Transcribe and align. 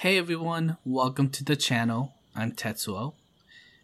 Hey 0.00 0.18
everyone, 0.18 0.76
welcome 0.84 1.30
to 1.30 1.42
the 1.42 1.56
channel. 1.56 2.12
I'm 2.34 2.52
Tetsuo. 2.52 3.14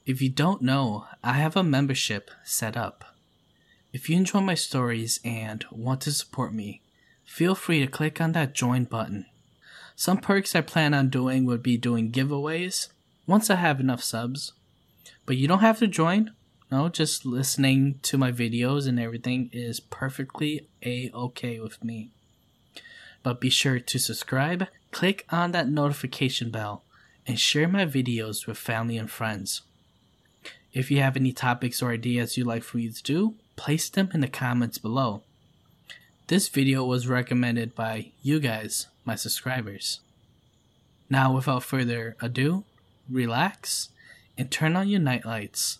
If 0.04 0.20
you 0.20 0.28
don't 0.28 0.60
know, 0.60 1.06
I 1.24 1.32
have 1.32 1.56
a 1.56 1.62
membership 1.62 2.30
set 2.44 2.76
up. 2.76 3.16
If 3.94 4.10
you 4.10 4.18
enjoy 4.18 4.40
my 4.40 4.54
stories 4.54 5.20
and 5.24 5.64
want 5.72 6.02
to 6.02 6.12
support 6.12 6.52
me, 6.52 6.82
feel 7.24 7.54
free 7.54 7.80
to 7.80 7.86
click 7.86 8.20
on 8.20 8.32
that 8.32 8.52
join 8.52 8.84
button. 8.84 9.24
Some 9.96 10.18
perks 10.18 10.54
I 10.54 10.60
plan 10.60 10.92
on 10.92 11.08
doing 11.08 11.46
would 11.46 11.62
be 11.62 11.78
doing 11.78 12.12
giveaways 12.12 12.88
once 13.26 13.48
I 13.48 13.54
have 13.54 13.80
enough 13.80 14.02
subs. 14.02 14.52
But 15.24 15.38
you 15.38 15.48
don't 15.48 15.60
have 15.60 15.78
to 15.78 15.86
join. 15.86 16.32
No, 16.70 16.90
just 16.90 17.24
listening 17.24 18.00
to 18.02 18.18
my 18.18 18.30
videos 18.30 18.86
and 18.86 19.00
everything 19.00 19.48
is 19.50 19.80
perfectly 19.80 20.68
a 20.84 21.10
okay 21.14 21.58
with 21.58 21.82
me. 21.82 22.10
But 23.22 23.40
be 23.40 23.48
sure 23.48 23.80
to 23.80 23.98
subscribe, 23.98 24.66
click 24.92 25.26
on 25.30 25.50
that 25.50 25.68
notification 25.68 26.50
bell, 26.50 26.84
and 27.26 27.40
share 27.40 27.66
my 27.66 27.84
videos 27.84 28.46
with 28.46 28.58
family 28.58 28.96
and 28.96 29.10
friends. 29.10 29.62
If 30.72 30.90
you 30.90 31.00
have 31.00 31.16
any 31.16 31.32
topics 31.32 31.82
or 31.82 31.90
ideas 31.90 32.36
you'd 32.36 32.46
like 32.46 32.62
for 32.62 32.76
me 32.76 32.88
to 32.88 33.02
do, 33.02 33.34
place 33.56 33.88
them 33.90 34.10
in 34.14 34.20
the 34.20 34.28
comments 34.28 34.78
below. 34.78 35.22
This 36.28 36.48
video 36.48 36.84
was 36.84 37.08
recommended 37.08 37.74
by 37.74 38.12
you 38.22 38.40
guys, 38.40 38.86
my 39.04 39.16
subscribers. 39.16 40.00
Now, 41.10 41.34
without 41.34 41.62
further 41.62 42.16
ado, 42.20 42.64
relax 43.10 43.90
and 44.38 44.50
turn 44.50 44.76
on 44.76 44.88
your 44.88 45.00
nightlights. 45.00 45.78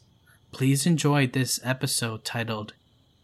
Please 0.51 0.85
enjoy 0.85 1.27
this 1.27 1.59
episode 1.65 2.25
titled 2.25 2.75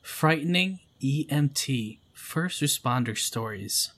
Frightening 0.01 0.80
EMT 1.02 1.98
First 2.15 2.62
Responder 2.62 3.16
Stories. 3.16 3.93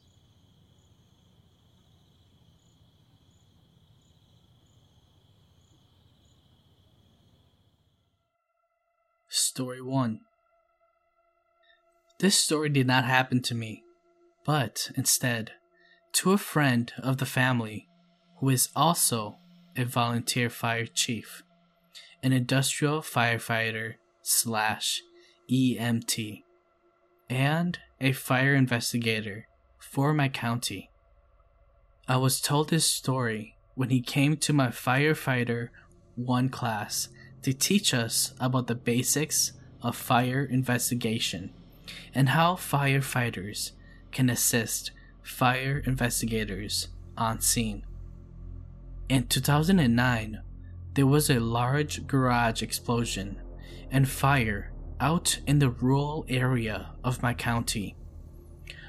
Story 9.50 9.82
1 9.82 10.20
This 12.20 12.38
story 12.38 12.68
did 12.68 12.86
not 12.86 13.04
happen 13.04 13.42
to 13.42 13.54
me, 13.56 13.82
but 14.44 14.92
instead 14.94 15.54
to 16.12 16.30
a 16.30 16.38
friend 16.38 16.92
of 17.02 17.16
the 17.16 17.26
family 17.26 17.88
who 18.38 18.48
is 18.48 18.68
also 18.76 19.38
a 19.76 19.84
volunteer 19.84 20.50
fire 20.50 20.86
chief, 20.86 21.42
an 22.22 22.32
industrial 22.32 23.00
firefighter 23.00 23.94
slash 24.22 25.02
EMT, 25.50 26.44
and 27.28 27.80
a 28.00 28.12
fire 28.12 28.54
investigator 28.54 29.48
for 29.80 30.14
my 30.14 30.28
county. 30.28 30.90
I 32.06 32.18
was 32.18 32.40
told 32.40 32.68
this 32.68 32.86
story 32.86 33.56
when 33.74 33.90
he 33.90 34.00
came 34.00 34.36
to 34.36 34.52
my 34.52 34.68
firefighter 34.68 35.70
1 36.14 36.50
class 36.50 37.08
to 37.42 37.52
teach 37.52 37.94
us 37.94 38.34
about 38.40 38.66
the 38.66 38.74
basics 38.74 39.52
of 39.82 39.96
fire 39.96 40.44
investigation 40.44 41.52
and 42.14 42.30
how 42.30 42.54
firefighters 42.54 43.72
can 44.12 44.28
assist 44.28 44.90
fire 45.22 45.82
investigators 45.86 46.88
on 47.16 47.40
scene. 47.40 47.84
In 49.08 49.26
2009, 49.26 50.42
there 50.94 51.06
was 51.06 51.30
a 51.30 51.40
large 51.40 52.06
garage 52.06 52.62
explosion 52.62 53.40
and 53.90 54.08
fire 54.08 54.72
out 55.00 55.40
in 55.46 55.58
the 55.58 55.70
rural 55.70 56.24
area 56.28 56.90
of 57.02 57.22
my 57.22 57.34
county. 57.34 57.96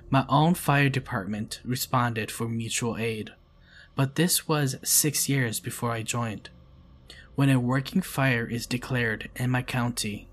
My 0.10 0.26
own 0.28 0.56
fire 0.56 0.90
department 0.90 1.62
responded 1.64 2.30
for 2.30 2.48
mutual 2.48 2.98
aid, 2.98 3.32
but 3.96 4.16
this 4.16 4.48
was 4.48 4.76
six 4.84 5.30
years 5.30 5.60
before 5.60 5.92
I 5.92 6.04
joined. 6.04 6.50
When 7.42 7.50
a 7.50 7.60
working 7.60 8.04
fire 8.04 8.46
is 8.46 8.68
declared 8.68 9.32
in 9.36 9.50
my 9.50 9.64
county, 9.64 10.30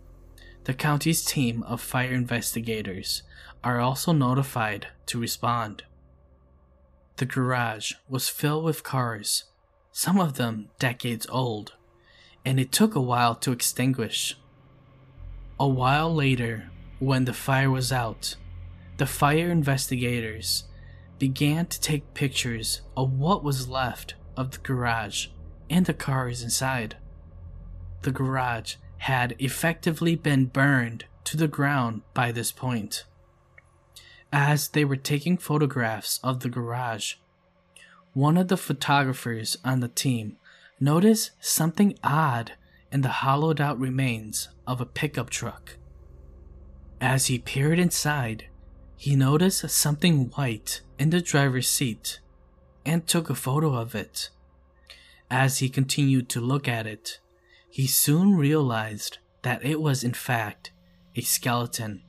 the 0.64 0.74
county's 0.74 1.24
team 1.24 1.62
of 1.62 1.80
fire 1.80 2.12
investigators 2.12 3.22
are 3.64 3.80
also 3.80 4.12
notified 4.12 4.88
to 5.06 5.18
respond. 5.18 5.84
The 7.16 7.24
garage 7.24 7.94
was 8.10 8.28
filled 8.28 8.64
with 8.64 8.82
cars, 8.82 9.44
some 9.90 10.20
of 10.20 10.34
them 10.34 10.68
decades 10.78 11.26
old, 11.30 11.72
and 12.44 12.60
it 12.60 12.72
took 12.72 12.94
a 12.94 13.00
while 13.00 13.34
to 13.36 13.52
extinguish. 13.52 14.38
A 15.58 15.66
while 15.66 16.14
later, 16.14 16.68
when 16.98 17.24
the 17.24 17.32
fire 17.32 17.70
was 17.70 17.90
out, 17.90 18.36
the 18.98 19.06
fire 19.06 19.48
investigators 19.48 20.64
began 21.18 21.64
to 21.68 21.80
take 21.80 22.12
pictures 22.12 22.82
of 22.94 23.14
what 23.14 23.42
was 23.42 23.66
left 23.66 24.12
of 24.36 24.50
the 24.50 24.58
garage 24.58 25.28
and 25.70 25.86
the 25.86 25.94
cars 25.94 26.42
inside. 26.42 26.96
The 28.02 28.12
garage 28.12 28.76
had 28.98 29.34
effectively 29.38 30.16
been 30.16 30.46
burned 30.46 31.04
to 31.24 31.36
the 31.36 31.48
ground 31.48 32.02
by 32.14 32.32
this 32.32 32.52
point. 32.52 33.04
As 34.32 34.68
they 34.68 34.84
were 34.84 34.96
taking 34.96 35.38
photographs 35.38 36.20
of 36.22 36.40
the 36.40 36.48
garage, 36.48 37.14
one 38.12 38.36
of 38.36 38.48
the 38.48 38.56
photographers 38.56 39.56
on 39.64 39.80
the 39.80 39.88
team 39.88 40.36
noticed 40.80 41.30
something 41.40 41.98
odd 42.02 42.52
in 42.90 43.02
the 43.02 43.08
hollowed 43.08 43.60
out 43.60 43.78
remains 43.78 44.48
of 44.66 44.80
a 44.80 44.86
pickup 44.86 45.30
truck. 45.30 45.76
As 47.00 47.26
he 47.26 47.38
peered 47.38 47.78
inside, 47.78 48.46
he 48.96 49.14
noticed 49.14 49.68
something 49.70 50.30
white 50.30 50.82
in 50.98 51.10
the 51.10 51.20
driver's 51.20 51.68
seat 51.68 52.18
and 52.84 53.06
took 53.06 53.30
a 53.30 53.34
photo 53.34 53.74
of 53.74 53.94
it. 53.94 54.30
As 55.30 55.58
he 55.58 55.68
continued 55.68 56.28
to 56.30 56.40
look 56.40 56.66
at 56.66 56.86
it, 56.86 57.20
he 57.68 57.86
soon 57.86 58.34
realized 58.34 59.18
that 59.42 59.64
it 59.64 59.80
was, 59.80 60.02
in 60.02 60.14
fact, 60.14 60.72
a 61.14 61.20
skeleton. 61.20 62.02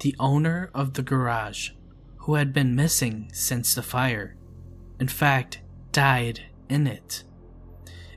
The 0.00 0.16
owner 0.18 0.70
of 0.74 0.94
the 0.94 1.02
garage, 1.02 1.70
who 2.18 2.34
had 2.34 2.52
been 2.52 2.74
missing 2.74 3.30
since 3.32 3.74
the 3.74 3.82
fire, 3.82 4.36
in 4.98 5.08
fact, 5.08 5.60
died 5.92 6.42
in 6.68 6.86
it. 6.86 7.24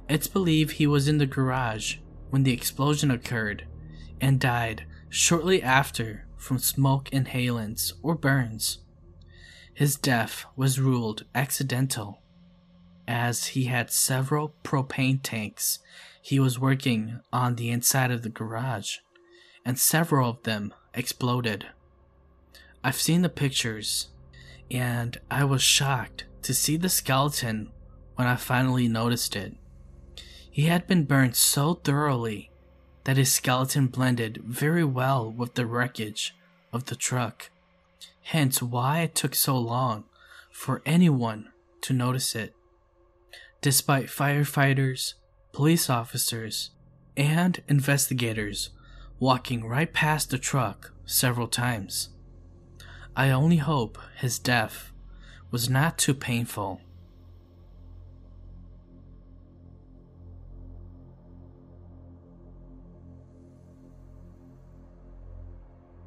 It's 0.09 0.27
believed 0.27 0.73
he 0.73 0.87
was 0.87 1.07
in 1.07 1.19
the 1.19 1.25
garage 1.25 1.97
when 2.31 2.43
the 2.43 2.53
explosion 2.53 3.11
occurred 3.11 3.67
and 4.19 4.39
died 4.39 4.85
shortly 5.09 5.61
after 5.61 6.27
from 6.37 6.57
smoke 6.57 7.09
inhalants 7.11 7.93
or 8.01 8.15
burns. 8.15 8.79
His 9.73 9.95
death 9.95 10.45
was 10.55 10.79
ruled 10.79 11.25
accidental 11.35 12.20
as 13.07 13.47
he 13.47 13.65
had 13.65 13.91
several 13.91 14.55
propane 14.63 15.19
tanks 15.21 15.79
he 16.21 16.39
was 16.39 16.59
working 16.59 17.19
on 17.33 17.55
the 17.55 17.71
inside 17.71 18.11
of 18.11 18.21
the 18.21 18.29
garage, 18.29 18.97
and 19.65 19.79
several 19.79 20.29
of 20.29 20.43
them 20.43 20.73
exploded. 20.93 21.67
I've 22.83 22.99
seen 22.99 23.21
the 23.21 23.29
pictures, 23.29 24.09
and 24.69 25.19
I 25.29 25.43
was 25.43 25.63
shocked 25.63 26.25
to 26.43 26.53
see 26.53 26.77
the 26.77 26.89
skeleton 26.89 27.71
when 28.15 28.27
I 28.27 28.35
finally 28.35 28.87
noticed 28.87 29.35
it. 29.35 29.55
He 30.49 30.63
had 30.63 30.85
been 30.85 31.05
burned 31.05 31.35
so 31.35 31.75
thoroughly 31.75 32.51
that 33.05 33.17
his 33.17 33.33
skeleton 33.33 33.87
blended 33.87 34.41
very 34.45 34.83
well 34.83 35.31
with 35.31 35.55
the 35.55 35.65
wreckage 35.65 36.35
of 36.71 36.85
the 36.85 36.95
truck, 36.95 37.49
hence 38.23 38.61
why 38.61 38.99
it 38.99 39.15
took 39.15 39.33
so 39.33 39.57
long 39.57 40.03
for 40.51 40.81
anyone 40.85 41.49
to 41.81 41.93
notice 41.93 42.35
it. 42.35 42.53
Despite 43.61 44.07
firefighters, 44.07 45.13
police 45.51 45.87
officers, 45.87 46.71
and 47.15 47.61
investigators 47.67 48.71
walking 49.19 49.67
right 49.67 49.93
past 49.93 50.31
the 50.31 50.39
truck 50.39 50.93
several 51.05 51.47
times. 51.47 52.09
I 53.15 53.29
only 53.29 53.57
hope 53.57 53.99
his 54.17 54.39
death 54.39 54.91
was 55.51 55.69
not 55.69 55.99
too 55.99 56.15
painful. 56.15 56.81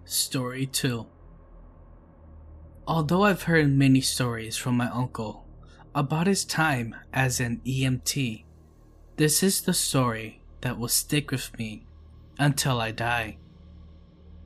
Story 0.05 0.67
2 0.67 1.07
Although 2.89 3.23
I've 3.23 3.45
heard 3.45 3.71
many 3.71 4.01
stories 4.01 4.57
from 4.57 4.77
my 4.77 4.89
uncle 4.91 5.44
about 5.95 6.27
his 6.27 6.45
time 6.45 6.95
as 7.13 7.41
an 7.41 7.61
EMT. 7.65 8.45
This 9.17 9.43
is 9.43 9.63
the 9.63 9.75
story 9.75 10.43
that 10.63 10.79
will 10.79 10.89
stick 10.89 11.31
with 11.31 11.57
me 11.59 11.87
until 12.39 12.81
I 12.81 12.91
die. 12.91 13.37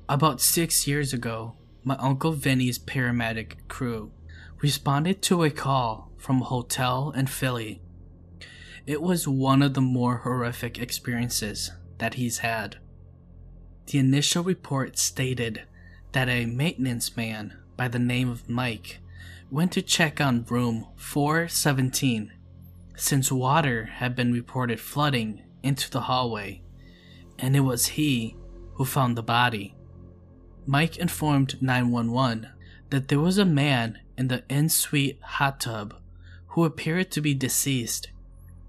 About 0.09 0.41
six 0.41 0.87
years 0.87 1.13
ago, 1.13 1.55
my 1.85 1.97
Uncle 1.97 2.33
Vinny's 2.33 2.79
paramedic 2.79 3.67
crew 3.69 4.11
responded 4.61 5.23
to 5.23 5.43
a 5.43 5.51
call 5.51 6.11
from 6.19 6.43
a 6.43 6.47
hotel 6.47 7.13
in 7.17 7.27
Philly. 7.27 7.81
It 8.87 9.01
was 9.01 9.29
one 9.29 9.63
of 9.63 9.75
the 9.75 9.81
more 9.81 10.19
horrific 10.19 10.79
experiences 10.79 11.71
that 11.99 12.15
he's 12.15 12.39
had. 12.39 12.77
The 13.87 13.99
initial 13.99 14.43
report 14.43 14.99
stated 14.99 15.63
that 16.13 16.29
a 16.29 16.47
maintenance 16.47 17.17
man 17.17 17.57
by 17.77 17.89
the 17.89 17.99
name 17.99 18.29
of 18.29 18.49
Mike 18.49 19.01
went 19.51 19.73
to 19.73 19.83
check 19.83 20.21
on 20.21 20.45
room 20.45 20.87
417 20.97 22.33
since 22.97 23.31
water 23.31 23.85
had 23.85 24.17
been 24.17 24.33
reported 24.33 24.81
flooding 24.81 25.43
into 25.63 25.91
the 25.91 26.03
hallway, 26.03 26.61
and 27.39 27.57
it 27.57 27.61
was 27.61 27.87
he 27.87 28.37
who 28.75 28.85
found 28.85 29.17
the 29.17 29.23
body. 29.23 29.75
Mike 30.67 30.99
informed 30.99 31.63
911 31.63 32.49
that 32.91 33.09
there 33.09 33.21
was 33.21 33.39
a 33.39 33.45
man 33.45 33.99
in 34.17 34.29
the 34.29 34.43
in 34.49 34.69
suite 34.69 35.19
hot 35.23 35.61
tub 35.61 35.95
who 36.49 36.65
appeared 36.65 37.11
to 37.11 37.21
be 37.21 37.35
deceased, 37.35 38.09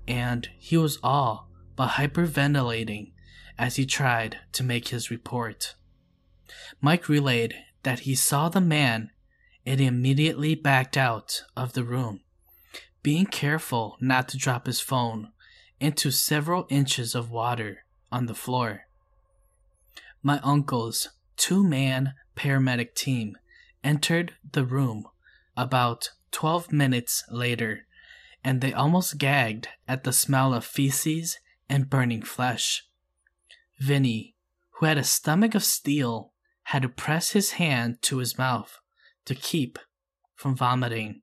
and 0.07 0.49
he 0.57 0.77
was 0.77 0.99
all 1.03 1.49
but 1.75 1.91
hyperventilating 1.91 3.11
as 3.57 3.77
he 3.77 3.85
tried 3.85 4.37
to 4.51 4.63
make 4.63 4.89
his 4.89 5.09
report. 5.09 5.75
Mike 6.81 7.09
relayed 7.09 7.55
that 7.83 8.01
he 8.01 8.15
saw 8.15 8.47
the 8.47 8.61
man 8.61 9.11
and 9.69 9.79
immediately 9.79 10.55
backed 10.55 10.97
out 10.97 11.43
of 11.55 11.73
the 11.73 11.83
room, 11.83 12.21
being 13.03 13.27
careful 13.27 13.97
not 14.01 14.27
to 14.27 14.35
drop 14.35 14.65
his 14.65 14.79
phone 14.79 15.31
into 15.79 16.09
several 16.09 16.65
inches 16.69 17.13
of 17.13 17.29
water 17.29 17.85
on 18.11 18.25
the 18.25 18.33
floor. 18.33 18.87
My 20.23 20.39
uncle's 20.39 21.09
two 21.37 21.63
man 21.63 22.15
paramedic 22.35 22.95
team 22.95 23.37
entered 23.83 24.33
the 24.53 24.65
room 24.65 25.05
about 25.55 26.09
12 26.31 26.71
minutes 26.71 27.23
later, 27.29 27.85
and 28.43 28.61
they 28.61 28.73
almost 28.73 29.19
gagged 29.19 29.67
at 29.87 30.03
the 30.03 30.11
smell 30.11 30.51
of 30.51 30.65
feces 30.65 31.37
and 31.69 31.91
burning 31.91 32.23
flesh. 32.23 32.87
Vinny, 33.79 34.35
who 34.71 34.87
had 34.87 34.97
a 34.97 35.03
stomach 35.03 35.53
of 35.53 35.63
steel, 35.63 36.33
had 36.63 36.81
to 36.81 36.89
press 36.89 37.33
his 37.33 37.51
hand 37.51 38.01
to 38.01 38.17
his 38.17 38.35
mouth 38.35 38.79
to 39.29 39.35
keep 39.35 39.77
from 40.33 40.55
vomiting. 40.55 41.21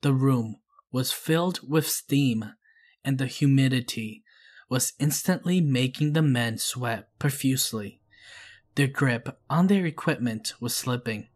The 0.00 0.14
room 0.14 0.56
was 0.90 1.12
filled 1.12 1.60
with 1.62 1.86
steam, 1.86 2.54
and 3.04 3.18
the 3.18 3.26
humidity 3.26 4.24
was 4.70 4.94
instantly 4.98 5.60
making 5.60 6.14
the 6.14 6.22
men 6.22 6.56
sweat 6.56 7.10
profusely. 7.18 8.00
Their 8.76 8.86
grip 8.86 9.38
on 9.50 9.66
their 9.66 9.84
equipment 9.84 10.54
was 10.58 10.74
slipping, 10.74 11.28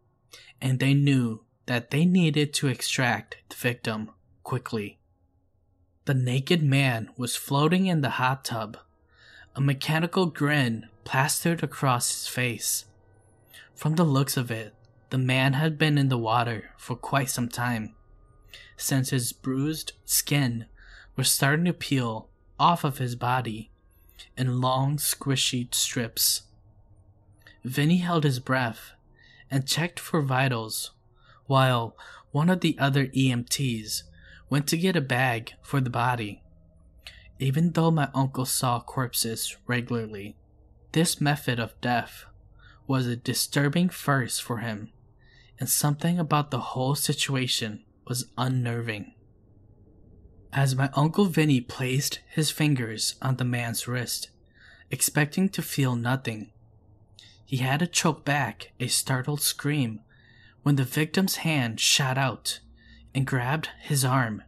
and 0.59 0.79
they 0.79 0.95
knew 0.95 1.45
that 1.67 1.91
they 1.91 2.05
needed 2.05 2.55
to 2.55 2.67
extract 2.67 3.37
the 3.49 3.55
victim 3.55 4.09
quickly. 4.41 4.97
The 6.05 6.15
naked 6.15 6.63
man 6.63 7.11
was 7.17 7.35
floating 7.35 7.85
in 7.85 8.01
the 8.01 8.17
hot 8.17 8.43
tub, 8.45 8.77
a 9.55 9.61
mechanical 9.61 10.25
grin 10.25 10.87
plastered 11.03 11.61
across 11.61 12.09
his 12.09 12.27
face. 12.27 12.85
From 13.75 13.93
the 13.93 14.03
looks 14.03 14.37
of 14.37 14.49
it, 14.49 14.73
the 15.11 15.17
man 15.17 15.53
had 15.53 15.77
been 15.77 15.97
in 15.97 16.07
the 16.07 16.17
water 16.17 16.71
for 16.77 16.95
quite 16.95 17.29
some 17.29 17.49
time, 17.49 17.93
since 18.77 19.09
his 19.09 19.33
bruised 19.33 19.91
skin 20.05 20.65
was 21.17 21.29
starting 21.29 21.65
to 21.65 21.73
peel 21.73 22.29
off 22.57 22.85
of 22.85 22.97
his 22.97 23.15
body 23.15 23.69
in 24.37 24.61
long, 24.61 24.95
squishy 24.95 25.71
strips. 25.73 26.43
Vinny 27.65 27.97
held 27.97 28.23
his 28.23 28.39
breath 28.39 28.93
and 29.49 29.67
checked 29.67 29.99
for 29.99 30.21
vitals, 30.21 30.91
while 31.45 31.97
one 32.31 32.49
of 32.49 32.61
the 32.61 32.77
other 32.79 33.07
EMTs 33.07 34.03
went 34.49 34.65
to 34.67 34.77
get 34.77 34.95
a 34.95 35.01
bag 35.01 35.51
for 35.61 35.81
the 35.81 35.89
body. 35.89 36.41
Even 37.37 37.71
though 37.73 37.91
my 37.91 38.09
uncle 38.13 38.45
saw 38.45 38.79
corpses 38.79 39.57
regularly, 39.67 40.37
this 40.93 41.19
method 41.19 41.59
of 41.59 41.79
death 41.81 42.25
was 42.87 43.07
a 43.07 43.17
disturbing 43.17 43.89
first 43.89 44.41
for 44.41 44.59
him, 44.59 44.91
and 45.61 45.69
something 45.69 46.17
about 46.17 46.49
the 46.49 46.59
whole 46.59 46.95
situation 46.95 47.83
was 48.07 48.31
unnerving. 48.35 49.13
As 50.51 50.75
my 50.75 50.89
Uncle 50.95 51.25
Vinny 51.25 51.61
placed 51.61 52.19
his 52.27 52.49
fingers 52.49 53.13
on 53.21 53.35
the 53.35 53.43
man's 53.43 53.87
wrist, 53.87 54.31
expecting 54.89 55.49
to 55.49 55.61
feel 55.61 55.95
nothing, 55.95 56.51
he 57.45 57.57
had 57.57 57.81
to 57.81 57.85
choke 57.85 58.25
back 58.25 58.71
a 58.79 58.87
startled 58.87 59.39
scream 59.39 59.99
when 60.63 60.77
the 60.77 60.83
victim's 60.83 61.35
hand 61.37 61.79
shot 61.79 62.17
out 62.17 62.59
and 63.13 63.27
grabbed 63.27 63.69
his 63.81 64.03
arm. 64.03 64.41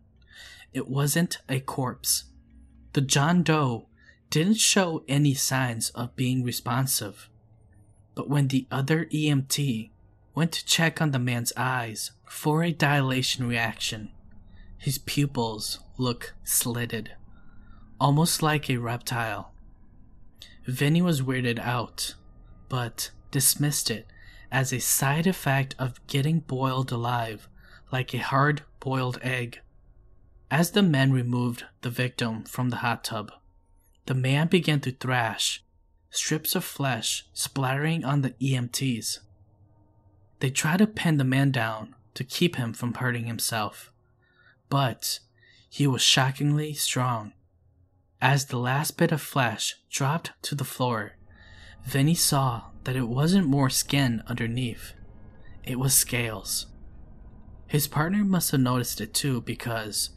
It 0.73 0.87
wasn't 0.87 1.37
a 1.47 1.59
corpse. 1.59 2.23
The 2.93 3.01
John 3.01 3.43
Doe 3.43 3.87
didn't 4.31 4.55
show 4.55 5.03
any 5.07 5.35
signs 5.35 5.91
of 5.91 6.15
being 6.15 6.43
responsive. 6.43 7.29
But 8.15 8.29
when 8.29 8.47
the 8.47 8.65
other 8.71 9.05
EMT 9.05 9.91
went 10.35 10.51
to 10.53 10.65
check 10.65 11.01
on 11.01 11.11
the 11.11 11.19
man's 11.19 11.53
eyes 11.55 12.11
for 12.25 12.63
a 12.63 12.71
dilation 12.71 13.47
reaction, 13.47 14.11
his 14.77 14.97
pupils 14.97 15.79
looked 15.97 16.33
slitted, 16.43 17.11
almost 17.99 18.41
like 18.41 18.69
a 18.69 18.77
reptile. 18.77 19.53
Vinny 20.65 21.01
was 21.01 21.21
weirded 21.21 21.59
out, 21.59 22.15
but 22.69 23.11
dismissed 23.31 23.89
it 23.91 24.07
as 24.51 24.73
a 24.73 24.79
side 24.79 25.25
effect 25.27 25.75
of 25.79 26.05
getting 26.07 26.39
boiled 26.39 26.91
alive 26.91 27.47
like 27.91 28.13
a 28.13 28.17
hard 28.17 28.63
boiled 28.79 29.19
egg. 29.21 29.59
As 30.49 30.71
the 30.71 30.83
men 30.83 31.11
removed 31.11 31.65
the 31.81 31.89
victim 31.89 32.43
from 32.43 32.69
the 32.69 32.77
hot 32.77 33.03
tub, 33.03 33.31
the 34.05 34.13
man 34.13 34.47
began 34.47 34.79
to 34.81 34.91
thrash 34.91 35.63
strips 36.09 36.55
of 36.55 36.63
flesh 36.63 37.25
splattering 37.33 38.03
on 38.03 38.21
the 38.21 38.31
EMTs. 38.31 39.19
They 40.39 40.49
tried 40.49 40.77
to 40.77 40.87
pin 40.87 41.17
the 41.17 41.23
man 41.23 41.51
down 41.51 41.95
to 42.15 42.23
keep 42.23 42.55
him 42.55 42.73
from 42.73 42.93
hurting 42.93 43.25
himself, 43.25 43.91
but 44.69 45.19
he 45.69 45.87
was 45.87 46.01
shockingly 46.01 46.73
strong. 46.73 47.33
As 48.21 48.45
the 48.45 48.57
last 48.57 48.97
bit 48.97 49.11
of 49.11 49.21
flesh 49.21 49.75
dropped 49.89 50.31
to 50.43 50.55
the 50.55 50.63
floor, 50.63 51.17
Vinny 51.85 52.15
saw 52.15 52.63
that 52.83 52.95
it 52.95 53.07
wasn't 53.07 53.47
more 53.47 53.69
skin 53.69 54.23
underneath, 54.27 54.93
it 55.63 55.79
was 55.79 55.93
scales. 55.93 56.67
His 57.67 57.87
partner 57.87 58.23
must 58.23 58.51
have 58.51 58.61
noticed 58.61 59.01
it 59.01 59.13
too 59.13 59.41
because 59.41 60.11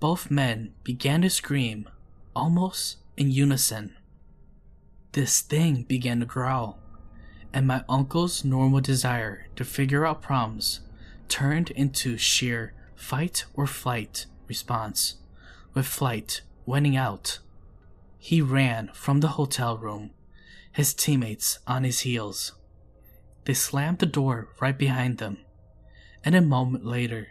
both 0.00 0.30
men 0.30 0.74
began 0.82 1.22
to 1.22 1.30
scream 1.30 1.88
almost 2.34 2.96
in 3.16 3.30
unison. 3.30 3.94
This 5.12 5.40
thing 5.40 5.84
began 5.84 6.20
to 6.20 6.26
growl, 6.26 6.78
and 7.56 7.66
my 7.66 7.82
uncle's 7.88 8.44
normal 8.44 8.82
desire 8.82 9.46
to 9.56 9.64
figure 9.64 10.04
out 10.04 10.20
problems 10.20 10.80
turned 11.26 11.70
into 11.70 12.18
sheer 12.18 12.74
fight 12.94 13.46
or 13.54 13.66
flight 13.66 14.26
response, 14.46 15.14
with 15.72 15.86
flight 15.86 16.42
winning 16.66 16.98
out. 16.98 17.38
He 18.18 18.42
ran 18.42 18.90
from 18.92 19.20
the 19.20 19.38
hotel 19.38 19.78
room, 19.78 20.10
his 20.70 20.92
teammates 20.92 21.58
on 21.66 21.84
his 21.84 22.00
heels. 22.00 22.52
They 23.46 23.54
slammed 23.54 24.00
the 24.00 24.06
door 24.06 24.50
right 24.60 24.76
behind 24.76 25.16
them, 25.16 25.38
and 26.22 26.34
a 26.34 26.42
moment 26.42 26.84
later, 26.84 27.28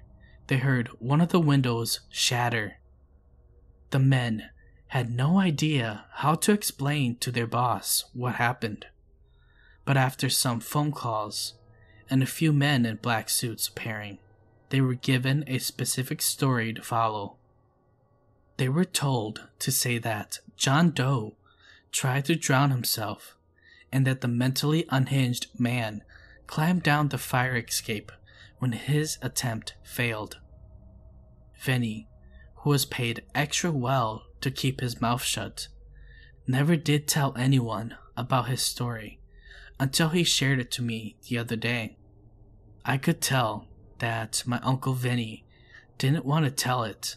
they 0.48 0.58
heard 0.58 0.88
one 0.98 1.22
of 1.22 1.30
the 1.30 1.40
windows 1.40 2.00
shatter. 2.10 2.78
The 3.92 4.00
men 4.00 4.50
had 4.88 5.12
no 5.12 5.38
idea 5.38 6.06
how 6.14 6.34
to 6.34 6.52
explain 6.52 7.18
to 7.18 7.32
their 7.32 7.46
boss 7.46 8.06
what 8.14 8.36
happened. 8.36 8.88
But 9.86 9.98
after 9.98 10.30
some 10.30 10.60
phone 10.60 10.92
calls 10.92 11.54
and 12.10 12.22
a 12.22 12.28
few 12.28 12.52
men 12.52 12.86
in 12.86 12.98
black 12.98 13.30
suits 13.30 13.68
appearing, 13.68 14.18
they 14.70 14.82
were 14.82 14.96
given 14.96 15.44
a 15.48 15.60
specific 15.60 16.22
story 16.22 16.74
to 16.74 16.82
follow. 16.82 17.38
They 18.58 18.68
were 18.68 18.86
told 18.86 19.48
to 19.60 19.72
say 19.72 20.00
that 20.00 20.40
John 20.58 20.90
Doe 20.90 21.36
tried 21.92 22.26
to 22.26 22.36
drown 22.36 22.72
himself 22.72 23.38
and 23.92 24.08
that 24.08 24.22
the 24.22 24.28
mentally 24.28 24.86
unhinged 24.90 25.48
man 25.58 26.04
climbed 26.48 26.84
down 26.84 27.10
the 27.10 27.18
fire 27.18 27.56
escape 27.56 28.12
when 28.58 28.72
his 28.72 29.18
attempt 29.22 29.76
failed. 29.84 30.40
Vinny, 31.62 32.08
who 32.58 32.72
was 32.72 32.86
paid 32.86 33.24
extra 33.36 33.72
well 33.72 34.26
to 34.42 34.50
keep 34.50 34.82
his 34.82 35.00
mouth 35.00 35.24
shut, 35.24 35.68
never 36.48 36.76
did 36.76 37.08
tell 37.08 37.36
anyone 37.38 37.96
about 38.18 38.48
his 38.48 38.62
story 38.62 39.20
until 39.80 40.10
he 40.10 40.24
shared 40.24 40.60
it 40.60 40.72
to 40.72 40.82
me 40.82 41.16
the 41.28 41.38
other 41.38 41.56
day. 41.56 41.98
I 42.84 42.98
could 42.98 43.22
tell 43.22 43.68
that 44.00 44.44
my 44.46 44.60
Uncle 44.60 44.94
Vinny 44.94 45.46
didn't 45.98 46.26
want 46.26 46.46
to 46.46 46.52
tell 46.52 46.84
it, 46.84 47.16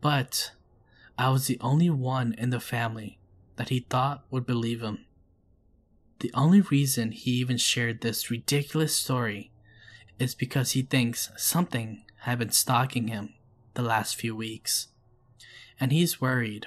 but 0.00 0.52
I 1.18 1.30
was 1.30 1.46
the 1.46 1.58
only 1.60 1.90
one 1.90 2.34
in 2.38 2.50
the 2.50 2.60
family 2.60 3.18
that 3.56 3.68
he 3.68 3.80
thought 3.80 4.24
would 4.30 4.46
believe 4.46 4.82
him. 4.82 5.06
The 6.20 6.30
only 6.34 6.60
reason 6.60 7.12
he 7.12 7.32
even 7.32 7.56
shared 7.56 8.00
this 8.00 8.30
ridiculous 8.30 8.96
story 8.96 9.50
is 10.18 10.34
because 10.34 10.72
he 10.72 10.82
thinks 10.82 11.30
something 11.36 12.04
had 12.20 12.38
been 12.38 12.50
stalking 12.50 13.08
him 13.08 13.34
the 13.74 13.82
last 13.82 14.16
few 14.16 14.36
weeks 14.36 14.88
and 15.80 15.90
he's 15.90 16.20
worried 16.20 16.66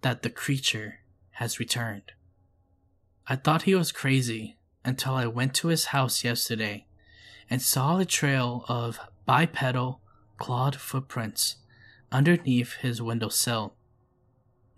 that 0.00 0.22
the 0.22 0.30
creature 0.30 1.00
has 1.32 1.60
returned. 1.60 2.12
I 3.28 3.34
thought 3.34 3.62
he 3.62 3.74
was 3.74 3.90
crazy 3.90 4.56
until 4.84 5.14
I 5.14 5.26
went 5.26 5.52
to 5.54 5.68
his 5.68 5.86
house 5.86 6.22
yesterday 6.22 6.86
and 7.50 7.60
saw 7.60 7.98
a 7.98 8.04
trail 8.04 8.64
of 8.68 9.00
bipedal, 9.24 10.00
clawed 10.38 10.76
footprints 10.76 11.56
underneath 12.12 12.74
his 12.74 13.02
windowsill. 13.02 13.74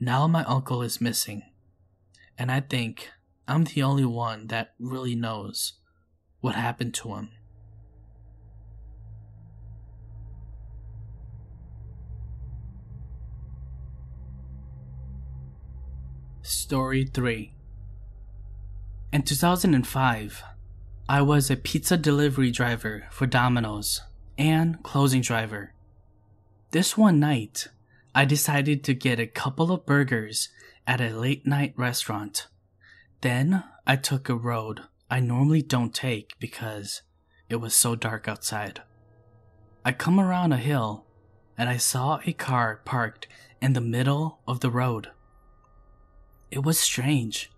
Now 0.01 0.27
my 0.27 0.45
uncle 0.45 0.81
is 0.81 0.99
missing, 0.99 1.43
and 2.39 2.51
I 2.51 2.61
think 2.61 3.11
I'm 3.47 3.65
the 3.65 3.83
only 3.83 4.07
one 4.07 4.47
that 4.47 4.73
really 4.79 5.15
knows 5.15 5.75
what 6.41 6.55
happened 6.55 6.95
to 6.95 7.15
him. 7.17 7.31
Story 16.41 17.05
3 17.05 17.53
In 19.19 19.25
2005, 19.25 20.45
I 21.09 21.23
was 21.23 21.51
a 21.51 21.57
pizza 21.57 21.97
delivery 21.97 22.53
driver 22.53 23.09
for 23.11 23.27
Domino's 23.27 24.01
and 24.39 24.81
closing 24.85 25.23
driver. 25.23 25.75
This 26.71 26.97
one 26.97 27.19
night, 27.19 27.67
I 28.15 28.25
decided 28.25 28.85
to 28.85 28.95
get 28.95 29.19
a 29.19 29.27
couple 29.27 29.73
of 29.73 29.85
burgers 29.85 30.51
at 30.87 31.01
a 31.01 31.11
late 31.11 31.45
night 31.45 31.75
restaurant. 31.77 32.47
Then 33.21 33.65
I 33.85 33.97
took 33.97 34.29
a 34.29 34.37
road 34.37 34.83
I 35.11 35.19
normally 35.19 35.63
don't 35.63 35.93
take 35.93 36.39
because 36.39 37.03
it 37.49 37.57
was 37.57 37.75
so 37.75 37.97
dark 37.97 38.29
outside. 38.29 38.83
I 39.85 39.91
come 39.91 40.21
around 40.21 40.53
a 40.53 40.59
hill 40.59 41.07
and 41.57 41.69
I 41.69 41.77
saw 41.77 42.21
a 42.25 42.33
car 42.33 42.83
parked 42.85 43.27
in 43.61 43.73
the 43.73 43.81
middle 43.81 44.39
of 44.47 44.61
the 44.61 44.71
road. 44.71 45.09
It 46.53 46.63
was 46.63 46.79
strange. 46.79 47.51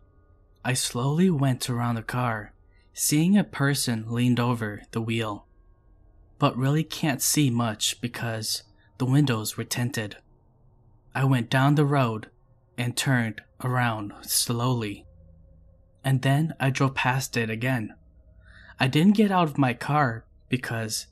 I 0.65 0.75
slowly 0.75 1.31
went 1.31 1.71
around 1.71 1.95
the 1.95 2.03
car, 2.03 2.53
seeing 2.93 3.37
a 3.37 3.45
person 3.45 4.05
leaned 4.09 4.41
over 4.41 4.83
the 4.91 5.01
wheel, 5.01 5.47
but 6.39 6.57
really 6.57 6.85
can't 6.85 7.23
see 7.23 7.51
much 7.51 8.01
because 8.01 8.63
the 8.99 9.07
windows 9.07 9.57
were 9.57 9.65
tinted. 9.65 10.17
I 11.15 11.25
went 11.25 11.51
down 11.51 11.75
the 11.75 11.85
road 11.85 12.31
and 12.77 12.97
turned 12.97 13.43
around 13.63 14.13
slowly 14.23 15.07
and 16.05 16.23
then 16.23 16.55
I 16.59 16.71
drove 16.71 16.95
past 16.95 17.37
it 17.37 17.51
again. 17.51 17.95
I 18.79 18.87
didn't 18.87 19.17
get 19.17 19.31
out 19.31 19.49
of 19.49 19.59
my 19.59 19.75
car 19.75 20.25
because 20.49 21.07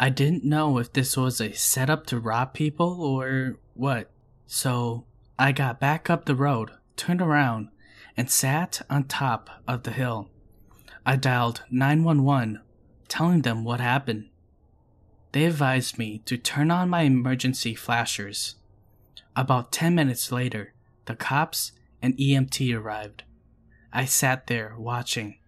I 0.00 0.08
didn't 0.08 0.44
know 0.44 0.78
if 0.78 0.92
this 0.92 1.16
was 1.16 1.40
a 1.40 1.52
setup 1.52 2.06
to 2.06 2.18
rob 2.18 2.54
people 2.54 3.02
or 3.02 3.58
what. 3.74 4.10
So 4.46 5.04
I 5.38 5.52
got 5.52 5.80
back 5.80 6.08
up 6.08 6.24
the 6.24 6.34
road, 6.34 6.70
turned 6.96 7.20
around, 7.20 7.68
and 8.16 8.30
sat 8.30 8.82
on 8.90 9.04
top 9.04 9.50
of 9.66 9.82
the 9.82 9.92
hill. 9.92 10.28
I 11.04 11.16
dialed 11.16 11.62
911, 11.70 12.60
telling 13.08 13.42
them 13.42 13.64
what 13.64 13.80
happened. 13.80 14.28
They 15.32 15.44
advised 15.44 15.98
me 15.98 16.18
to 16.26 16.36
turn 16.36 16.70
on 16.70 16.90
my 16.90 17.02
emergency 17.02 17.74
flashers. 17.74 18.56
About 19.34 19.72
10 19.72 19.94
minutes 19.94 20.30
later, 20.30 20.74
the 21.06 21.16
cops 21.16 21.72
and 22.02 22.16
EMT 22.16 22.76
arrived. 22.76 23.24
I 23.92 24.04
sat 24.04 24.46
there 24.46 24.74
watching 24.76 25.38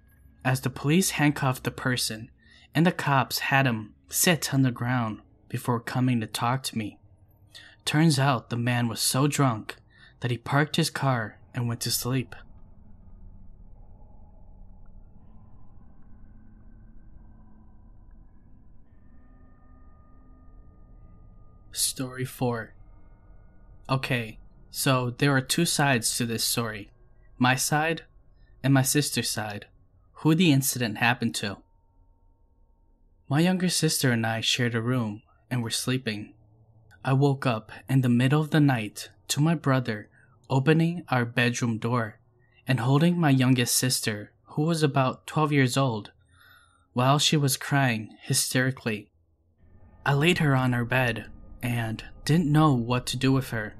as 0.44 0.60
the 0.60 0.70
police 0.70 1.10
handcuffed 1.10 1.64
the 1.64 1.70
person 1.70 2.30
and 2.74 2.86
the 2.86 2.92
cops 2.92 3.38
had 3.38 3.66
him 3.66 3.94
sit 4.08 4.52
on 4.52 4.62
the 4.62 4.70
ground 4.70 5.20
before 5.48 5.80
coming 5.80 6.20
to 6.20 6.26
talk 6.26 6.62
to 6.64 6.78
me. 6.78 6.98
Turns 7.84 8.18
out 8.18 8.50
the 8.50 8.56
man 8.56 8.88
was 8.88 9.00
so 9.00 9.26
drunk 9.26 9.76
that 10.20 10.30
he 10.30 10.38
parked 10.38 10.76
his 10.76 10.90
car 10.90 11.38
and 11.54 11.68
went 11.68 11.80
to 11.82 11.90
sleep. 11.90 12.34
Story 21.76 22.24
4 22.24 22.72
Okay, 23.88 24.38
so 24.70 25.10
there 25.10 25.34
are 25.36 25.40
two 25.40 25.64
sides 25.64 26.16
to 26.16 26.24
this 26.24 26.44
story. 26.44 26.92
My 27.36 27.56
side 27.56 28.02
and 28.62 28.72
my 28.72 28.82
sister's 28.82 29.28
side, 29.28 29.66
who 30.18 30.36
the 30.36 30.52
incident 30.52 30.98
happened 30.98 31.34
to. 31.36 31.58
My 33.28 33.40
younger 33.40 33.68
sister 33.68 34.12
and 34.12 34.24
I 34.24 34.40
shared 34.40 34.76
a 34.76 34.80
room 34.80 35.22
and 35.50 35.64
were 35.64 35.70
sleeping. 35.70 36.34
I 37.04 37.12
woke 37.12 37.44
up 37.44 37.72
in 37.88 38.02
the 38.02 38.08
middle 38.08 38.40
of 38.40 38.50
the 38.50 38.60
night 38.60 39.10
to 39.28 39.40
my 39.40 39.56
brother 39.56 40.08
opening 40.48 41.02
our 41.08 41.24
bedroom 41.24 41.78
door 41.78 42.20
and 42.68 42.80
holding 42.80 43.18
my 43.18 43.30
youngest 43.30 43.74
sister, 43.74 44.30
who 44.50 44.62
was 44.62 44.84
about 44.84 45.26
12 45.26 45.50
years 45.50 45.76
old, 45.76 46.12
while 46.92 47.18
she 47.18 47.36
was 47.36 47.56
crying 47.56 48.16
hysterically. 48.22 49.10
I 50.06 50.12
laid 50.12 50.38
her 50.38 50.54
on 50.54 50.72
her 50.72 50.84
bed 50.84 51.26
and 51.64 52.04
didn't 52.26 52.52
know 52.52 52.74
what 52.74 53.06
to 53.06 53.16
do 53.16 53.32
with 53.32 53.48
her, 53.48 53.74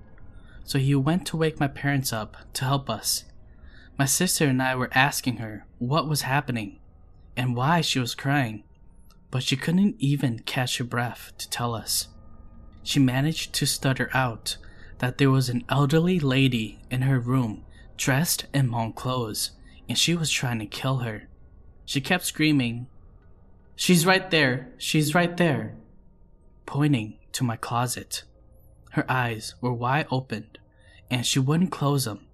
so 0.65 0.79
he 0.79 0.95
went 0.95 1.27
to 1.27 1.37
wake 1.37 1.61
my 1.61 1.69
parents 1.69 2.13
up 2.13 2.37
to 2.55 2.65
help 2.65 2.89
us. 2.89 3.25
My 3.99 4.07
sister 4.07 4.47
and 4.47 4.63
I 4.63 4.75
were 4.75 4.91
asking 4.95 5.37
her 5.37 5.67
what 5.79 6.09
was 6.09 6.23
happening 6.23 6.79
and 7.37 7.55
why 7.55 7.83
she 7.83 7.99
was 8.01 8.15
crying, 8.15 8.65
but 9.31 9.43
she 9.43 9.57
couldn't 9.57 9.97
even 9.99 10.39
catch 10.41 10.79
her 10.79 10.85
breath 10.85 11.33
to 11.37 11.51
tell 11.51 11.75
us. 11.75 12.09
She 12.83 12.99
managed 12.99 13.53
to 13.55 13.67
stutter 13.67 14.11
out 14.15 14.57
that 14.99 15.19
there 15.19 15.31
was 15.31 15.51
an 15.51 15.65
elderly 15.69 16.19
lady 16.19 16.81
in 16.91 17.03
her 17.03 17.21
room 17.21 17.65
dressed 17.99 18.47
in 18.55 18.69
monk 18.69 18.97
clothes 18.97 19.51
and 19.89 19.99
she 19.99 20.15
was 20.15 20.31
trying 20.31 20.59
to 20.61 20.67
kill 20.67 20.99
her. 20.99 21.29
She 21.85 22.01
kept 22.01 22.25
screaming, 22.25 22.87
She's 23.77 24.07
right 24.07 24.31
there! 24.31 24.73
She's 24.79 25.15
right 25.15 25.37
there! 25.37 25.75
Pointing 26.67 27.19
to 27.33 27.45
my 27.45 27.57
closet. 27.57 28.25
Her 28.93 29.05
eyes 29.11 29.55
were 29.61 29.73
wide 29.73 30.07
open 30.11 30.49
and 31.11 31.27
she 31.27 31.39
wouldn't 31.39 31.71
close 31.71 32.05
them 32.05 32.27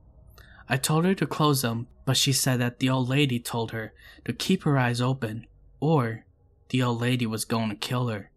I 0.72 0.76
told 0.76 1.04
her 1.04 1.16
to 1.16 1.26
close 1.26 1.62
them, 1.62 1.88
but 2.04 2.16
she 2.16 2.32
said 2.32 2.60
that 2.60 2.78
the 2.78 2.88
old 2.88 3.08
lady 3.08 3.40
told 3.40 3.72
her 3.72 3.92
to 4.24 4.32
keep 4.32 4.62
her 4.62 4.78
eyes 4.78 5.00
open, 5.00 5.48
or 5.80 6.24
the 6.68 6.80
old 6.80 7.00
lady 7.00 7.26
was 7.26 7.44
going 7.44 7.70
to 7.70 7.74
kill 7.74 8.06
her. 8.06 8.30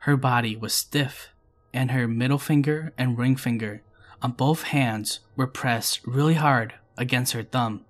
Her 0.00 0.18
body 0.18 0.56
was 0.56 0.74
stiff, 0.74 1.30
and 1.72 1.90
her 1.90 2.06
middle 2.06 2.38
finger 2.38 2.92
and 2.98 3.16
ring 3.16 3.34
finger 3.34 3.80
on 4.20 4.32
both 4.32 4.64
hands 4.64 5.20
were 5.36 5.46
pressed 5.46 6.06
really 6.06 6.34
hard 6.34 6.74
against 6.98 7.32
her 7.32 7.42
thumb. 7.42 7.86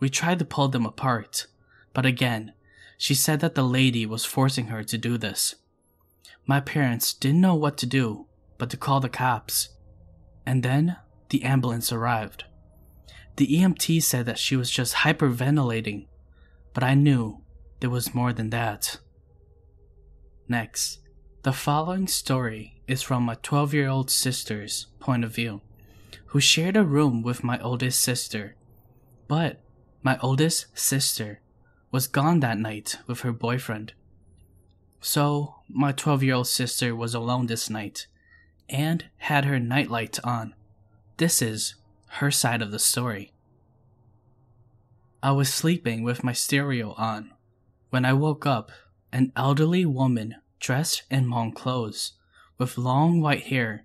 We 0.00 0.08
tried 0.08 0.38
to 0.38 0.46
pull 0.46 0.68
them 0.68 0.86
apart, 0.86 1.46
but 1.92 2.06
again, 2.06 2.54
she 2.96 3.14
said 3.14 3.40
that 3.40 3.54
the 3.54 3.64
lady 3.64 4.06
was 4.06 4.24
forcing 4.24 4.68
her 4.68 4.82
to 4.84 4.96
do 4.96 5.18
this. 5.18 5.56
My 6.48 6.58
parents 6.60 7.14
didn't 7.14 7.42
know 7.42 7.54
what 7.54 7.76
to 7.78 7.86
do 7.86 8.26
but 8.58 8.70
to 8.70 8.76
call 8.76 9.00
the 9.00 9.08
cops. 9.08 9.70
And 10.44 10.62
then 10.62 10.96
the 11.30 11.44
ambulance 11.44 11.92
arrived. 11.92 12.44
The 13.36 13.46
EMT 13.46 14.02
said 14.02 14.26
that 14.26 14.38
she 14.38 14.56
was 14.56 14.70
just 14.70 14.96
hyperventilating, 14.96 16.08
but 16.74 16.82
I 16.82 16.94
knew 16.94 17.42
there 17.78 17.90
was 17.90 18.14
more 18.14 18.32
than 18.32 18.50
that. 18.50 18.98
Next, 20.48 20.98
the 21.42 21.52
following 21.52 22.08
story 22.08 22.80
is 22.88 23.02
from 23.02 23.22
my 23.22 23.36
12 23.42 23.74
year 23.74 23.88
old 23.88 24.10
sister's 24.10 24.86
point 24.98 25.22
of 25.22 25.34
view, 25.34 25.60
who 26.26 26.40
shared 26.40 26.76
a 26.76 26.82
room 26.82 27.22
with 27.22 27.44
my 27.44 27.60
oldest 27.60 28.00
sister. 28.00 28.56
But 29.28 29.60
my 30.02 30.18
oldest 30.20 30.66
sister 30.76 31.40
was 31.92 32.06
gone 32.06 32.40
that 32.40 32.58
night 32.58 32.98
with 33.06 33.20
her 33.20 33.32
boyfriend. 33.32 33.92
So, 35.00 35.57
my 35.68 35.92
12 35.92 36.22
year 36.22 36.34
old 36.34 36.46
sister 36.46 36.94
was 36.94 37.14
alone 37.14 37.46
this 37.46 37.68
night 37.68 38.06
and 38.68 39.06
had 39.18 39.44
her 39.44 39.58
nightlight 39.58 40.18
on. 40.24 40.54
This 41.16 41.42
is 41.42 41.74
her 42.06 42.30
side 42.30 42.62
of 42.62 42.70
the 42.70 42.78
story. 42.78 43.32
I 45.22 45.32
was 45.32 45.52
sleeping 45.52 46.02
with 46.02 46.24
my 46.24 46.32
stereo 46.32 46.92
on. 46.92 47.32
When 47.90 48.04
I 48.04 48.12
woke 48.12 48.46
up, 48.46 48.70
an 49.12 49.32
elderly 49.36 49.84
woman 49.84 50.36
dressed 50.60 51.02
in 51.10 51.26
monk 51.26 51.56
clothes 51.56 52.12
with 52.58 52.78
long 52.78 53.20
white 53.20 53.44
hair 53.44 53.84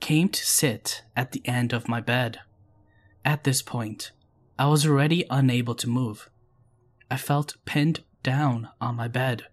came 0.00 0.28
to 0.28 0.44
sit 0.44 1.02
at 1.16 1.32
the 1.32 1.46
end 1.46 1.72
of 1.72 1.88
my 1.88 2.00
bed. 2.00 2.40
At 3.24 3.44
this 3.44 3.62
point, 3.62 4.12
I 4.58 4.66
was 4.66 4.86
already 4.86 5.24
unable 5.30 5.74
to 5.76 5.88
move. 5.88 6.28
I 7.10 7.16
felt 7.16 7.56
pinned 7.64 8.00
down 8.22 8.68
on 8.80 8.96
my 8.96 9.08
bed. 9.08 9.46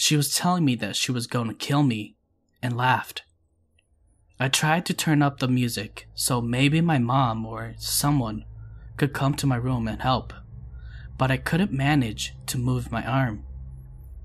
She 0.00 0.16
was 0.16 0.32
telling 0.32 0.64
me 0.64 0.76
that 0.76 0.94
she 0.94 1.10
was 1.10 1.26
going 1.26 1.48
to 1.48 1.54
kill 1.54 1.82
me 1.82 2.14
and 2.62 2.76
laughed. 2.76 3.24
I 4.38 4.46
tried 4.46 4.86
to 4.86 4.94
turn 4.94 5.22
up 5.22 5.40
the 5.40 5.48
music 5.48 6.06
so 6.14 6.40
maybe 6.40 6.80
my 6.80 6.98
mom 6.98 7.44
or 7.44 7.74
someone 7.78 8.44
could 8.96 9.12
come 9.12 9.34
to 9.34 9.46
my 9.48 9.56
room 9.56 9.88
and 9.88 10.00
help, 10.00 10.32
but 11.18 11.32
I 11.32 11.36
couldn't 11.36 11.72
manage 11.72 12.36
to 12.46 12.58
move 12.58 12.92
my 12.92 13.04
arm. 13.04 13.44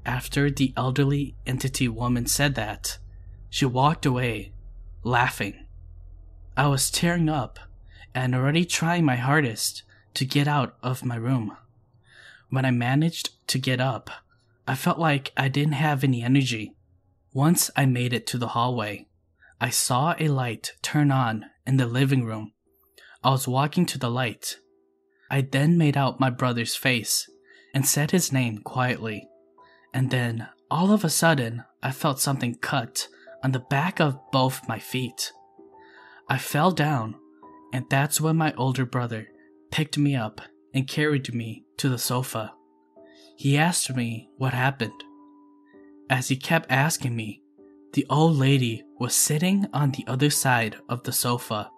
After 0.06 0.52
the 0.52 0.76
elderly 0.78 1.34
entity 1.48 1.88
woman 1.88 2.28
said 2.28 2.54
that, 2.54 3.00
she 3.50 3.66
walked 3.66 4.06
away, 4.06 4.54
laughing. 5.02 5.66
I 6.56 6.68
was 6.68 6.92
tearing 6.92 7.30
up 7.30 7.58
and 8.14 8.36
already 8.36 8.64
trying 8.64 9.06
my 9.06 9.16
hardest 9.16 9.82
to 10.14 10.24
get 10.24 10.48
out 10.48 10.78
of 10.84 11.04
my 11.04 11.16
room. 11.16 11.58
When 12.52 12.64
I 12.64 12.70
managed 12.70 13.32
to 13.48 13.58
get 13.58 13.82
up, 13.82 14.12
I 14.68 14.76
felt 14.76 14.98
like 14.98 15.32
I 15.36 15.50
didn't 15.50 15.74
have 15.74 16.04
any 16.04 16.24
energy. 16.24 16.76
Once 17.34 17.70
I 17.76 17.86
made 17.86 18.14
it 18.14 18.26
to 18.28 18.38
the 18.38 18.50
hallway, 18.50 19.08
I 19.60 19.70
saw 19.70 20.16
a 20.20 20.28
light 20.28 20.74
turn 20.82 21.12
on 21.12 21.46
in 21.66 21.78
the 21.78 21.86
living 21.86 22.24
room. 22.24 22.54
I 23.24 23.32
was 23.32 23.48
walking 23.48 23.86
to 23.88 23.98
the 23.98 24.10
light. 24.10 24.58
I 25.30 25.42
then 25.42 25.78
made 25.78 25.98
out 25.98 26.20
my 26.20 26.30
brother's 26.30 26.76
face 26.76 27.30
and 27.74 27.86
said 27.86 28.12
his 28.12 28.32
name 28.32 28.60
quietly. 28.60 29.28
And 29.94 30.12
then, 30.12 30.48
all 30.70 30.92
of 30.92 31.04
a 31.04 31.10
sudden, 31.10 31.64
I 31.82 31.92
felt 31.92 32.20
something 32.20 32.56
cut 32.56 33.08
on 33.44 33.52
the 33.52 33.60
back 33.60 34.00
of 34.00 34.20
both 34.32 34.68
my 34.68 34.80
feet. 34.80 35.32
I 36.30 36.38
fell 36.38 36.72
down, 36.72 37.16
and 37.74 37.86
that's 37.90 38.22
when 38.22 38.38
my 38.38 38.54
older 38.54 38.86
brother 38.86 39.28
picked 39.72 39.98
me 39.98 40.16
up 40.16 40.42
and 40.74 40.88
carried 40.88 41.34
me 41.34 41.66
to 41.78 41.90
the 41.90 41.98
sofa. 41.98 42.54
He 43.36 43.58
asked 43.58 43.94
me 43.96 44.30
what 44.38 44.54
happened. 44.54 45.04
As 46.10 46.28
he 46.28 46.36
kept 46.36 46.72
asking 46.72 47.16
me, 47.16 47.42
the 47.94 48.06
old 48.10 48.38
lady 48.38 48.84
was 49.00 49.16
sitting 49.16 49.68
on 49.74 49.92
the 49.92 50.06
other 50.08 50.30
side 50.30 50.76
of 50.88 51.04
the 51.04 51.12
sofa, 51.12 51.70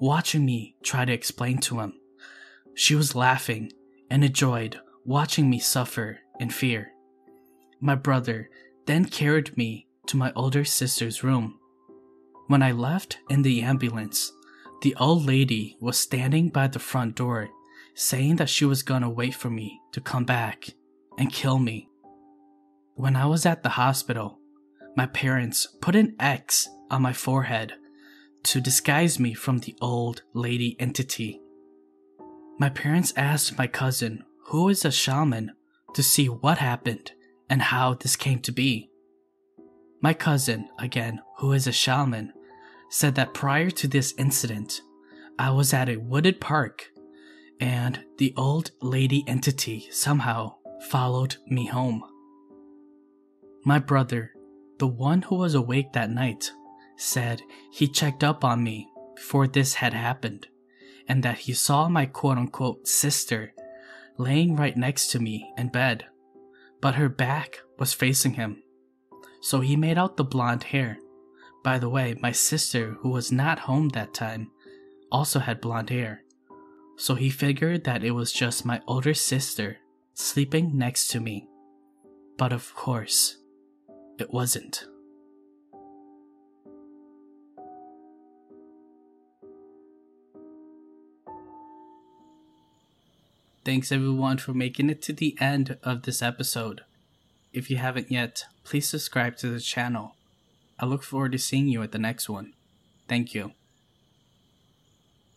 watching 0.00 0.44
me 0.44 0.76
try 0.82 1.04
to 1.04 1.12
explain 1.12 1.58
to 1.58 1.80
him. 1.80 1.94
She 2.74 2.94
was 2.94 3.14
laughing 3.14 3.72
and 4.10 4.24
enjoyed 4.24 4.78
watching 5.04 5.50
me 5.50 5.58
suffer 5.58 6.20
in 6.38 6.50
fear. 6.50 6.92
My 7.80 7.96
brother 7.96 8.48
then 8.86 9.04
carried 9.04 9.56
me 9.56 9.88
to 10.06 10.16
my 10.16 10.32
older 10.34 10.64
sister's 10.64 11.22
room. 11.24 11.58
When 12.46 12.62
I 12.62 12.72
left 12.72 13.18
in 13.28 13.42
the 13.42 13.62
ambulance, 13.62 14.32
the 14.82 14.94
old 14.96 15.26
lady 15.26 15.76
was 15.80 15.98
standing 15.98 16.48
by 16.48 16.68
the 16.68 16.78
front 16.78 17.16
door, 17.16 17.48
saying 17.94 18.36
that 18.36 18.48
she 18.48 18.64
was 18.64 18.82
gonna 18.82 19.10
wait 19.10 19.34
for 19.34 19.50
me 19.50 19.80
to 19.92 20.00
come 20.00 20.24
back 20.24 20.70
and 21.18 21.32
kill 21.32 21.58
me. 21.58 21.88
When 22.94 23.16
I 23.16 23.26
was 23.26 23.46
at 23.46 23.62
the 23.62 23.70
hospital, 23.70 24.38
my 24.96 25.06
parents 25.06 25.66
put 25.80 25.96
an 25.96 26.14
X 26.20 26.68
on 26.90 27.02
my 27.02 27.12
forehead 27.12 27.74
to 28.44 28.60
disguise 28.60 29.18
me 29.18 29.34
from 29.34 29.58
the 29.58 29.74
old 29.80 30.22
lady 30.34 30.76
entity. 30.78 31.40
My 32.58 32.68
parents 32.68 33.12
asked 33.16 33.56
my 33.56 33.66
cousin, 33.66 34.24
who 34.46 34.68
is 34.68 34.84
a 34.84 34.90
shaman, 34.90 35.52
to 35.94 36.02
see 36.02 36.28
what 36.28 36.58
happened 36.58 37.12
and 37.48 37.62
how 37.62 37.94
this 37.94 38.16
came 38.16 38.40
to 38.40 38.52
be. 38.52 38.90
My 40.00 40.14
cousin, 40.14 40.68
again, 40.78 41.20
who 41.38 41.52
is 41.52 41.66
a 41.66 41.72
shaman, 41.72 42.32
said 42.90 43.14
that 43.14 43.34
prior 43.34 43.70
to 43.70 43.88
this 43.88 44.14
incident, 44.18 44.82
I 45.38 45.50
was 45.50 45.72
at 45.72 45.88
a 45.88 45.96
wooded 45.96 46.40
park 46.40 46.90
and 47.60 48.04
the 48.18 48.34
old 48.36 48.72
lady 48.80 49.24
entity 49.26 49.88
somehow 49.90 50.56
followed 50.90 51.36
me 51.46 51.66
home. 51.66 52.02
My 53.64 53.78
brother, 53.78 54.32
the 54.78 54.86
one 54.86 55.22
who 55.22 55.36
was 55.36 55.54
awake 55.54 55.92
that 55.92 56.10
night, 56.10 56.50
said 56.96 57.42
he 57.70 57.88
checked 57.88 58.24
up 58.24 58.44
on 58.44 58.62
me 58.62 58.88
before 59.14 59.46
this 59.46 59.74
had 59.74 59.94
happened 59.94 60.48
and 61.08 61.22
that 61.22 61.38
he 61.38 61.52
saw 61.52 61.88
my 61.88 62.06
quote 62.06 62.38
unquote 62.38 62.86
sister 62.86 63.54
laying 64.18 64.56
right 64.56 64.76
next 64.76 65.08
to 65.08 65.18
me 65.18 65.52
in 65.56 65.68
bed, 65.68 66.06
but 66.80 66.96
her 66.96 67.08
back 67.08 67.60
was 67.78 67.92
facing 67.92 68.34
him. 68.34 68.62
So 69.40 69.60
he 69.60 69.76
made 69.76 69.98
out 69.98 70.16
the 70.16 70.24
blonde 70.24 70.64
hair. 70.64 70.98
By 71.64 71.78
the 71.78 71.88
way, 71.88 72.16
my 72.20 72.32
sister, 72.32 72.96
who 73.00 73.10
was 73.10 73.32
not 73.32 73.60
home 73.60 73.90
that 73.90 74.14
time, 74.14 74.50
also 75.10 75.38
had 75.38 75.60
blonde 75.60 75.90
hair. 75.90 76.22
So 76.96 77.14
he 77.14 77.30
figured 77.30 77.84
that 77.84 78.04
it 78.04 78.12
was 78.12 78.32
just 78.32 78.64
my 78.64 78.80
older 78.86 79.14
sister 79.14 79.78
sleeping 80.14 80.76
next 80.76 81.08
to 81.08 81.20
me. 81.20 81.48
But 82.36 82.52
of 82.52 82.74
course, 82.74 83.36
it 84.18 84.32
wasn't. 84.32 84.86
Thanks 93.64 93.92
everyone 93.92 94.38
for 94.38 94.52
making 94.52 94.90
it 94.90 95.00
to 95.02 95.12
the 95.12 95.36
end 95.40 95.78
of 95.84 96.02
this 96.02 96.20
episode. 96.20 96.80
If 97.52 97.70
you 97.70 97.76
haven't 97.76 98.10
yet, 98.10 98.44
please 98.64 98.88
subscribe 98.88 99.36
to 99.36 99.50
the 99.50 99.60
channel. 99.60 100.16
I 100.80 100.86
look 100.86 101.04
forward 101.04 101.32
to 101.32 101.38
seeing 101.38 101.68
you 101.68 101.80
at 101.82 101.92
the 101.92 101.98
next 101.98 102.28
one. 102.28 102.54
Thank 103.08 103.34
you. 103.34 103.52